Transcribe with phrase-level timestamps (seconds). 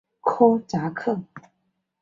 [0.19, 1.21] 科扎克。